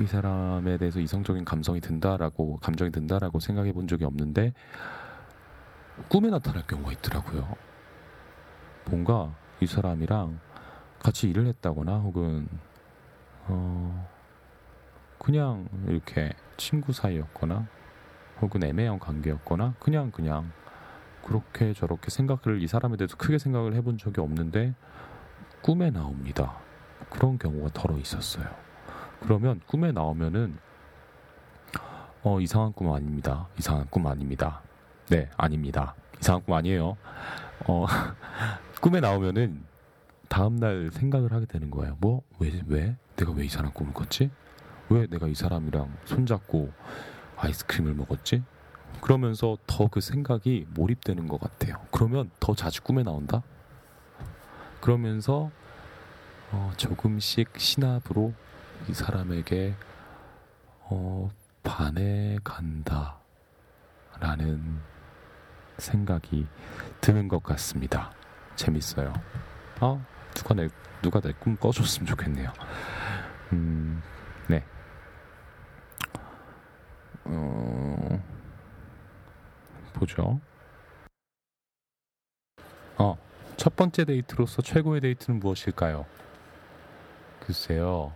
이 0.00 0.06
사람에 0.06 0.78
대해서 0.78 1.00
이성적인 1.00 1.44
감성이 1.44 1.80
든다라고 1.80 2.58
감정이 2.58 2.92
든다라고 2.92 3.40
생각해 3.40 3.72
본 3.72 3.88
적이 3.88 4.04
없는데 4.04 4.52
꿈에 6.08 6.30
나타날 6.30 6.64
경우가 6.66 6.92
있더라고요. 6.92 7.56
뭔가 8.86 9.34
이 9.60 9.66
사람이랑 9.66 10.38
같이 11.00 11.28
일을 11.28 11.46
했다거나 11.46 11.98
혹은 11.98 12.48
어 13.46 14.08
그냥 15.18 15.68
이렇게 15.88 16.32
친구 16.56 16.92
사이였거나 16.92 17.66
혹은 18.40 18.62
애매한 18.62 19.00
관계였거나 19.00 19.74
그냥 19.80 20.12
그냥 20.12 20.52
그렇게 21.28 21.74
저렇게 21.74 22.10
생각을 22.10 22.62
이 22.62 22.66
사람에 22.66 22.96
대해서 22.96 23.16
크게 23.16 23.36
생각을 23.38 23.74
해본 23.74 23.98
적이 23.98 24.22
없는데 24.22 24.74
꿈에 25.60 25.90
나옵니다. 25.90 26.56
그런 27.10 27.38
경우가 27.38 27.70
덜어 27.74 27.98
있었어요. 27.98 28.46
그러면 29.20 29.60
꿈에 29.66 29.92
나오면은 29.92 30.56
어 32.22 32.40
이상한 32.40 32.72
꿈 32.72 32.92
아닙니다. 32.92 33.46
이상한 33.58 33.86
꿈 33.90 34.06
아닙니다. 34.06 34.62
네, 35.10 35.28
아닙니다. 35.36 35.94
이상한 36.18 36.42
꿈 36.44 36.54
아니에요. 36.54 36.96
어 37.66 37.86
꿈에 38.80 39.00
나오면은 39.00 39.64
다음 40.28 40.56
날 40.56 40.90
생각을 40.92 41.32
하게 41.32 41.44
되는 41.44 41.70
거예요. 41.70 41.96
뭐 42.00 42.22
왜 42.38 42.62
왜? 42.66 42.96
내가 43.16 43.32
왜 43.32 43.44
이상한 43.44 43.72
꿈을 43.72 43.92
꿨지? 43.92 44.30
왜 44.88 45.06
내가 45.08 45.26
이 45.26 45.34
사람이랑 45.34 45.92
손잡고 46.06 46.72
아이스크림을 47.36 47.94
먹었지? 47.94 48.42
그러면서 49.00 49.56
더 49.66 49.88
그 49.88 50.00
생각이 50.00 50.66
몰입되는 50.74 51.28
것 51.28 51.40
같아요. 51.40 51.76
그러면 51.90 52.30
더 52.40 52.54
자주 52.54 52.82
꿈에 52.82 53.02
나온다? 53.02 53.42
그러면서 54.80 55.50
어, 56.50 56.72
조금씩 56.76 57.50
신압으로 57.58 58.32
이 58.88 58.94
사람에게 58.94 59.74
어, 60.90 61.30
반해간다. 61.62 63.16
라는 64.20 64.80
생각이 65.78 66.46
드는 67.00 67.28
것 67.28 67.42
같습니다. 67.44 68.10
재밌어요. 68.56 69.12
아, 69.80 70.00
누가 70.34 70.54
내, 70.54 70.68
누가 71.02 71.20
내 71.20 71.32
꿈 71.38 71.56
꿔줬으면 71.56 72.06
좋겠네요. 72.06 72.52
음, 73.52 74.02
네. 74.48 74.64
어, 77.24 77.87
보죠. 79.98 80.40
어, 82.98 83.16
첫 83.56 83.76
번째 83.76 84.04
데이트로서 84.04 84.62
최고의 84.62 85.00
데이트는 85.00 85.40
무엇일까요? 85.40 86.06
글쎄요, 87.40 88.12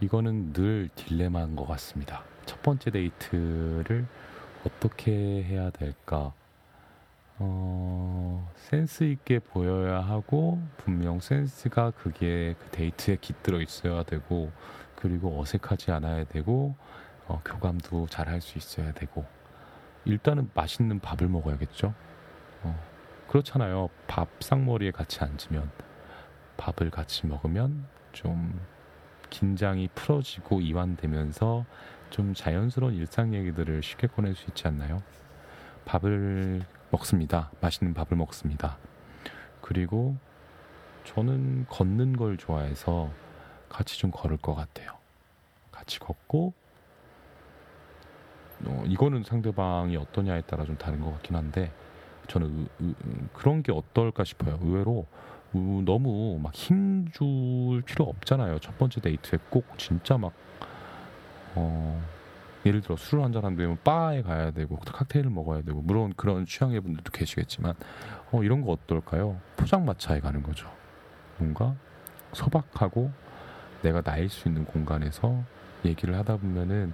이거는 0.00 0.52
늘 0.52 0.88
딜레마인 0.94 1.56
것 1.56 1.66
같습니다. 1.66 2.22
첫 2.46 2.62
번째 2.62 2.90
데이트를 2.90 4.06
어떻게 4.66 5.10
해야 5.42 5.70
될까? 5.70 6.32
어, 7.38 8.50
센스 8.56 9.04
있게 9.04 9.38
보여야 9.38 10.00
하고 10.00 10.60
분명 10.76 11.20
센스가 11.20 11.92
그게 11.92 12.54
그 12.60 12.68
데이트에 12.70 13.16
깃들어 13.20 13.60
있어야 13.62 14.02
되고 14.02 14.52
그리고 14.96 15.40
어색하지 15.40 15.90
않아야 15.92 16.24
되고 16.24 16.74
어, 17.26 17.40
교감도 17.44 18.06
잘 18.08 18.28
할 18.28 18.40
수 18.42 18.58
있어야 18.58 18.92
되고 18.92 19.24
일단은 20.04 20.50
맛있는 20.54 21.00
밥을 21.00 21.28
먹어야겠죠. 21.28 21.94
어, 22.62 22.84
그렇잖아요. 23.28 23.90
밥 24.06 24.28
쌍머리에 24.40 24.90
같이 24.90 25.20
앉으면 25.20 25.70
밥을 26.56 26.90
같이 26.90 27.26
먹으면 27.26 27.86
좀 28.12 28.60
긴장이 29.30 29.88
풀어지고 29.94 30.60
이완되면서 30.60 31.64
좀 32.10 32.34
자연스러운 32.34 32.94
일상 32.94 33.34
얘기들을 33.34 33.82
쉽게 33.82 34.08
꺼낼 34.08 34.34
수 34.34 34.46
있지 34.48 34.66
않나요? 34.66 35.02
밥을 35.84 36.64
먹습니다. 36.90 37.50
맛있는 37.60 37.94
밥을 37.94 38.16
먹습니다. 38.16 38.78
그리고 39.60 40.16
저는 41.04 41.66
걷는 41.68 42.16
걸 42.16 42.36
좋아해서 42.36 43.10
같이 43.68 43.98
좀 43.98 44.10
걸을 44.10 44.36
것 44.36 44.54
같아요. 44.54 44.92
같이 45.70 45.98
걷고 46.00 46.52
어, 48.66 48.84
이거는 48.86 49.22
상대방이 49.24 49.96
어떠냐에 49.96 50.42
따라 50.42 50.64
좀 50.64 50.76
다른 50.76 51.00
것 51.00 51.12
같긴 51.12 51.36
한데 51.36 51.72
저는 52.28 52.68
의, 52.80 52.88
의, 52.88 52.94
그런 53.32 53.62
게 53.62 53.72
어떨까 53.72 54.24
싶어요. 54.24 54.58
의외로 54.62 55.06
우, 55.52 55.82
너무 55.84 56.38
막 56.40 56.54
힘줄 56.54 57.82
필요 57.84 58.04
없잖아요. 58.04 58.58
첫 58.60 58.78
번째 58.78 59.00
데이트에 59.00 59.38
꼭 59.48 59.66
진짜 59.78 60.16
막 60.16 60.32
어, 61.54 62.02
예를 62.64 62.82
들어 62.82 62.96
술을 62.96 63.24
한잔 63.24 63.44
하면 63.44 63.78
바에 63.82 64.22
가야 64.22 64.50
되고 64.50 64.76
칵테일을 64.76 65.30
먹어야 65.30 65.62
되고 65.62 65.80
물론 65.80 66.12
그런 66.16 66.44
취향의 66.44 66.80
분들도 66.80 67.10
계시겠지만 67.10 67.74
어, 68.30 68.42
이런 68.42 68.62
거 68.62 68.72
어떨까요? 68.72 69.40
포장마차에 69.56 70.20
가는 70.20 70.42
거죠. 70.42 70.70
뭔가 71.38 71.74
소박하고 72.32 73.10
내가 73.82 74.02
나일 74.02 74.28
수 74.28 74.46
있는 74.46 74.64
공간에서 74.66 75.42
얘기를 75.84 76.16
하다 76.16 76.36
보면은 76.36 76.92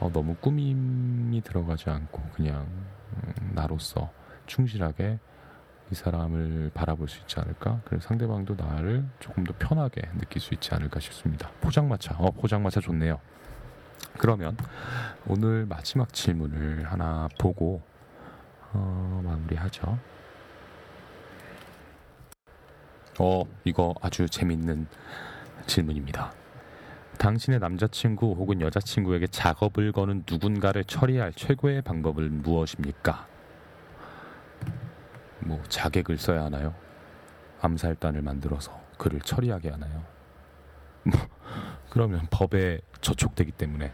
어, 0.00 0.10
너무 0.12 0.34
꾸밈이 0.36 1.40
들어가지 1.42 1.90
않고 1.90 2.22
그냥 2.34 2.66
음, 3.16 3.52
나로서 3.54 4.10
충실하게 4.46 5.18
이 5.90 5.94
사람을 5.94 6.70
바라볼 6.74 7.08
수 7.08 7.20
있지 7.20 7.40
않을까? 7.40 7.80
그래서 7.84 8.08
상대방도 8.08 8.54
나를 8.54 9.04
조금 9.20 9.44
더 9.44 9.54
편하게 9.58 10.02
느낄 10.18 10.40
수 10.40 10.54
있지 10.54 10.74
않을까 10.74 11.00
싶습니다. 11.00 11.50
포장마차, 11.60 12.14
어 12.18 12.30
포장마차 12.30 12.80
좋네요. 12.80 13.18
그러면 14.18 14.56
오늘 15.26 15.66
마지막 15.66 16.12
질문을 16.12 16.84
하나 16.90 17.28
보고 17.38 17.82
어, 18.72 19.22
마무리하죠. 19.24 19.98
어, 23.20 23.42
이거 23.64 23.94
아주 24.00 24.28
재밌는 24.28 24.86
질문입니다. 25.66 26.32
당신의 27.18 27.58
남자친구 27.58 28.34
혹은 28.38 28.60
여자친구에게 28.60 29.26
작업을 29.26 29.92
거는 29.92 30.24
누군가를 30.28 30.84
처리할 30.84 31.32
최고의 31.34 31.82
방법은 31.82 32.42
무엇입니까? 32.42 33.26
뭐 35.40 35.62
자객을 35.68 36.16
써야 36.18 36.44
하나요? 36.44 36.74
암살단을 37.60 38.22
만들어서 38.22 38.80
그를 38.96 39.20
처리하게 39.20 39.70
하나요? 39.70 40.04
뭐 41.02 41.18
그러면 41.90 42.26
법에 42.30 42.80
저촉되기 43.00 43.52
때문에 43.52 43.92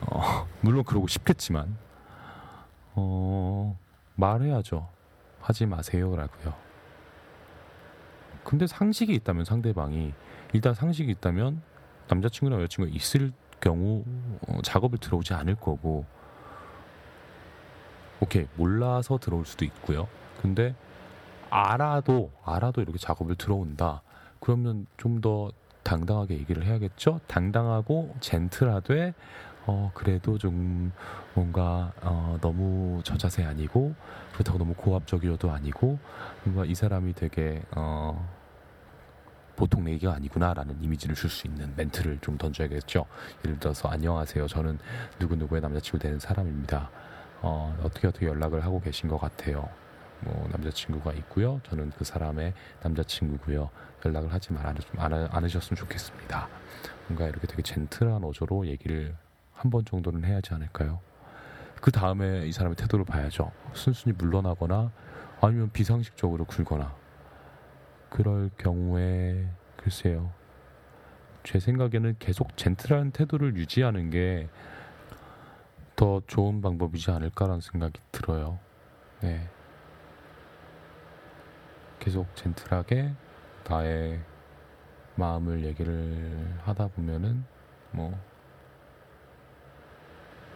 어, 0.00 0.46
물론 0.60 0.84
그러고 0.84 1.06
싶겠지만 1.06 1.76
어, 2.94 3.78
말해야죠. 4.16 4.88
하지 5.40 5.66
마세요라고요. 5.66 6.54
근데 8.42 8.66
상식이 8.66 9.12
있다면 9.14 9.44
상대방이 9.44 10.12
일단 10.52 10.74
상식이 10.74 11.10
있다면 11.12 11.62
남자친구나 12.08 12.56
여자친구가 12.62 12.94
있을 12.96 13.32
경우 13.60 14.04
어, 14.48 14.60
작업을 14.62 14.98
들어오지 14.98 15.34
않을 15.34 15.56
거고 15.56 16.04
오케이 18.20 18.46
몰라서 18.56 19.18
들어올 19.18 19.44
수도 19.46 19.64
있고요. 19.64 20.08
근데 20.40 20.74
알아도 21.50 22.30
알아도 22.44 22.80
이렇게 22.82 22.98
작업을 22.98 23.36
들어온다. 23.36 24.02
그러면 24.40 24.86
좀 24.96 25.20
더 25.20 25.50
당당하게 25.82 26.34
얘기를 26.34 26.64
해야겠죠. 26.66 27.20
당당하고 27.26 28.14
젠틀하되 28.20 29.14
어 29.66 29.90
그래도 29.94 30.36
좀 30.36 30.92
뭔가 31.34 31.92
어 32.02 32.36
너무 32.42 33.00
저자세 33.04 33.42
아니고 33.44 33.94
그렇다고 34.34 34.58
너무 34.58 34.74
고압적이어도 34.74 35.50
아니고 35.50 35.98
뭔가 36.44 36.66
이 36.66 36.74
사람이 36.74 37.14
되게 37.14 37.62
어 37.74 38.28
보통 39.58 39.82
내기가 39.84 40.14
아니구나라는 40.14 40.80
이미지를 40.80 41.16
줄 41.16 41.28
수 41.28 41.48
있는 41.48 41.74
멘트를 41.76 42.18
좀 42.20 42.38
던져야겠죠. 42.38 43.04
예를 43.44 43.58
들어서 43.58 43.88
안녕하세요. 43.88 44.46
저는 44.46 44.78
누구 45.18 45.34
누구의 45.34 45.60
남자친구 45.60 45.98
되는 45.98 46.18
사람입니다. 46.20 46.88
어, 47.42 47.76
어떻게 47.82 48.06
어떻게 48.06 48.26
연락을 48.26 48.64
하고 48.64 48.80
계신 48.80 49.08
것 49.08 49.18
같아요. 49.18 49.68
뭐 50.20 50.48
남자친구가 50.52 51.12
있고요. 51.14 51.60
저는 51.68 51.90
그 51.98 52.04
사람의 52.04 52.54
남자친구고요. 52.84 53.68
연락을 54.04 54.32
하지 54.32 54.52
말 54.52 54.66
않으셨으면 54.96 55.76
좋겠습니다. 55.76 56.48
뭔가 57.08 57.26
이렇게 57.26 57.46
되게 57.48 57.62
젠틀한 57.62 58.22
어조로 58.24 58.66
얘기를 58.68 59.16
한 59.52 59.70
번 59.72 59.84
정도는 59.84 60.24
해야지 60.24 60.54
않을까요? 60.54 61.00
그 61.80 61.90
다음에 61.90 62.46
이 62.46 62.52
사람의 62.52 62.76
태도를 62.76 63.04
봐야죠. 63.04 63.50
순순히 63.72 64.14
물러나거나 64.16 64.92
아니면 65.40 65.70
비상식적으로 65.72 66.44
굴거나 66.44 66.94
그럴 68.10 68.50
경우에 68.58 69.48
글쎄요. 69.76 70.32
제 71.44 71.58
생각에는 71.60 72.16
계속 72.18 72.56
젠틀한 72.56 73.12
태도를 73.12 73.56
유지하는 73.56 74.10
게 74.10 74.48
더 75.98 76.22
좋은 76.28 76.60
방법이지 76.60 77.10
않을까라는 77.10 77.60
생각이 77.60 78.00
들어요. 78.12 78.60
네. 79.20 79.50
계속 81.98 82.32
젠틀하게 82.36 83.12
나의 83.68 84.20
마음을 85.16 85.64
얘기를 85.64 86.56
하다 86.62 86.86
보면은 86.90 87.44
뭐 87.90 88.16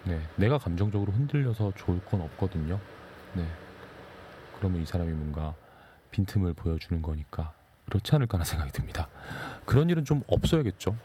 네, 0.05 0.21
내가 0.37 0.59
감정적으로 0.59 1.11
흔들려서 1.11 1.73
좋을 1.75 2.05
건 2.05 2.21
없거든요. 2.21 2.79
네. 3.35 3.45
그러면 4.59 4.81
이 4.81 4.87
사람이 4.87 5.11
뭔가 5.11 5.57
빈틈을 6.13 6.55
보여주는 6.55 7.03
거니까 7.03 7.53
그렇지 7.87 8.15
않을까라는 8.15 8.45
생각이 8.45 8.71
듭니다. 8.71 9.09
그런 9.67 9.91
일은 9.91 10.05
좀 10.05 10.23
없어야겠죠. 10.29 10.97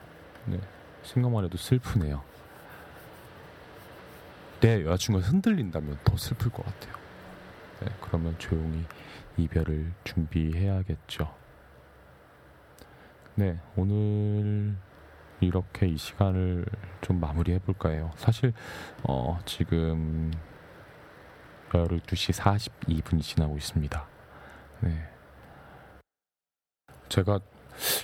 네, 0.46 0.60
생각만 1.04 1.44
해도 1.44 1.58
슬프네요. 1.58 2.24
내 4.62 4.86
여자친구가 4.86 5.28
흔들린다면 5.28 6.00
더 6.04 6.16
슬플 6.16 6.52
것 6.52 6.64
같아요. 6.66 6.96
네, 7.82 7.88
그러면 8.02 8.38
조용히 8.38 8.86
이별을 9.38 9.92
준비해야겠죠. 10.04 11.34
네, 13.36 13.60
오늘 13.76 14.76
이렇게 15.40 15.88
이 15.88 15.98
시간을 15.98 16.66
좀 17.02 17.20
마무리해 17.20 17.60
볼까 17.60 17.90
해요. 17.90 18.12
사실 18.16 18.54
어, 19.04 19.40
지금 19.46 20.32
12시 21.70 22.34
42분이 22.34 23.22
지나고 23.22 23.58
있습니다. 23.58 24.17
네. 24.82 24.92
제가 27.10 27.40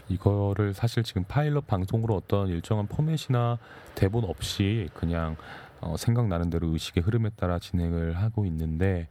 이거를 0.07 0.73
사실 0.73 1.03
지금 1.03 1.23
파일럿 1.23 1.67
방송으로 1.67 2.15
어떤 2.15 2.47
일정한 2.47 2.87
포맷이나 2.87 3.57
대본 3.95 4.23
없이 4.25 4.89
그냥 4.93 5.35
어, 5.81 5.97
생각나는 5.97 6.49
대로 6.49 6.67
의식의 6.69 7.03
흐름에 7.03 7.29
따라 7.35 7.59
진행을 7.59 8.17
하고 8.17 8.45
있는데 8.45 9.09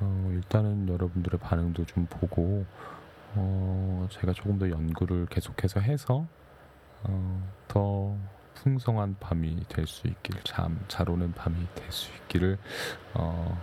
어, 0.00 0.30
일단은 0.32 0.88
여러분들의 0.88 1.38
반응도 1.40 1.84
좀 1.86 2.06
보고 2.10 2.64
어, 3.34 4.08
제가 4.10 4.32
조금 4.32 4.58
더 4.58 4.68
연구를 4.68 5.26
계속해서 5.26 5.80
해서 5.80 6.26
어, 7.04 7.52
더 7.68 8.16
풍성한 8.54 9.16
밤이 9.20 9.64
될 9.68 9.86
수 9.86 10.06
있길 10.06 10.36
잠 10.44 10.78
잘 10.88 11.08
오는 11.10 11.32
밤이 11.32 11.56
될 11.74 11.90
수 11.92 12.10
있기를 12.24 12.58
어, 13.14 13.60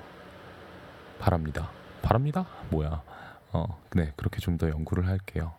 바랍니다. 1.20 1.70
바랍니다. 2.02 2.46
뭐야? 2.70 3.02
어, 3.51 3.81
네 3.95 4.13
그렇게 4.15 4.39
좀 4.39 4.57
더 4.57 4.69
연구를 4.69 5.07
할게요. 5.07 5.53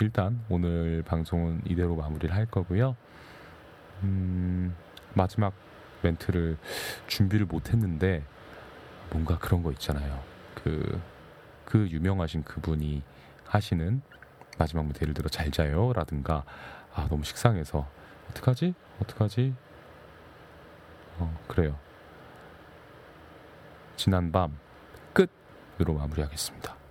일단 0.00 0.44
오늘 0.48 1.02
방송은 1.06 1.62
이대로 1.66 1.96
마무리를 1.96 2.34
할 2.34 2.46
거고요. 2.46 2.96
음, 4.02 4.74
마지막 5.14 5.52
멘트를 6.02 6.58
준비를 7.06 7.46
못 7.46 7.70
했는데 7.70 8.22
뭔가 9.10 9.38
그런 9.38 9.62
거 9.62 9.70
있잖아요. 9.72 10.22
그 10.54 11.12
그 11.72 11.88
유명하신 11.88 12.42
그분이 12.44 13.02
하시는 13.46 14.02
마지막 14.58 14.82
멘트 14.84 14.98
예를 15.02 15.14
들어 15.14 15.30
잘 15.30 15.50
자요 15.50 15.94
라든가 15.94 16.44
아 16.94 17.06
너무 17.08 17.24
식상해서 17.24 17.88
어떡하지 18.30 18.74
어떡하지 19.00 19.54
어 21.18 21.40
그래요 21.48 21.78
지난 23.96 24.30
밤 24.30 24.58
끝으로 25.14 25.94
마무리하겠습니다 25.94 26.81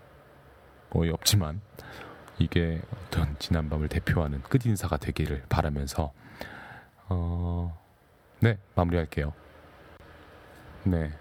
어이없지만 0.92 1.62
이게 2.40 2.82
어떤 2.94 3.36
지난 3.40 3.70
밤을 3.70 3.88
대표하는 3.88 4.42
끝 4.44 4.66
인사가 4.66 4.98
되기를 4.98 5.44
바라면서 5.50 6.12
어, 7.10 7.78
네 8.40 8.58
마무리할게요. 8.76 9.34
네. 10.84 11.12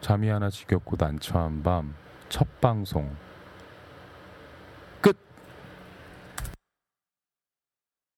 잠이 0.00 0.28
하나 0.28 0.50
지겹고 0.50 0.96
난처한 0.98 1.62
밤 1.62 2.04
첫 2.34 2.60
방송 2.60 3.14